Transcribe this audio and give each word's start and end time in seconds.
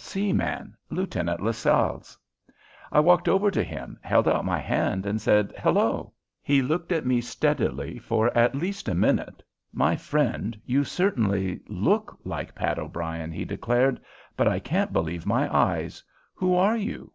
F. 0.00 0.04
C. 0.04 0.32
man 0.32 0.74
Lieutenant 0.88 1.42
Lascelles. 1.42 2.16
I 2.90 3.00
walked 3.00 3.28
over 3.28 3.50
to 3.50 3.62
him, 3.62 3.98
held 4.00 4.26
out 4.26 4.46
my 4.46 4.58
hand, 4.58 5.04
and 5.04 5.20
said, 5.20 5.52
"Hello!" 5.58 6.14
He 6.40 6.62
looked 6.62 6.90
at 6.90 7.04
me 7.04 7.20
steadily 7.20 7.98
for 7.98 8.34
at 8.34 8.54
least 8.54 8.88
a 8.88 8.94
minute. 8.94 9.42
"My 9.74 9.96
friend, 9.96 10.58
you 10.64 10.84
certainly 10.84 11.60
look 11.68 12.18
like 12.24 12.54
Pat 12.54 12.78
O'Brien," 12.78 13.30
he 13.30 13.44
declared, 13.44 14.00
"but 14.38 14.48
I 14.48 14.58
can't 14.58 14.90
believe 14.90 15.26
my 15.26 15.54
eyes. 15.54 16.02
Who 16.36 16.54
are 16.54 16.78
you?" 16.78 17.12